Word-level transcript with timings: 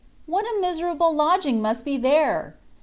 What 0.25 0.45
a 0.47 0.59
miserable 0.61 1.13
lodging 1.13 1.61
must 1.61 1.85
be 1.85 1.95
there 1.95 2.57